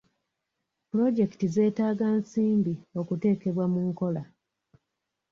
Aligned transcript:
Puloojekiti 0.89 1.45
zeetaaga 1.55 2.05
nsimbi 2.19 2.73
okuteekebwa 2.99 3.65
mu 3.73 3.79
nkola. 3.89 4.23